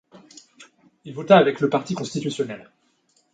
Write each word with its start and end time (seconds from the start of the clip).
Il 1.05 1.13
vota 1.13 1.37
avec 1.37 1.59
le 1.59 1.69
parti 1.69 1.93
constitutionnel. 1.93 2.71